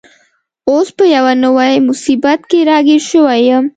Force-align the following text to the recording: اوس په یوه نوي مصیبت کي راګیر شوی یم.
اوس 0.69 0.87
په 0.97 1.05
یوه 1.15 1.33
نوي 1.43 1.73
مصیبت 1.87 2.39
کي 2.49 2.59
راګیر 2.69 3.01
شوی 3.09 3.39
یم. 3.49 3.65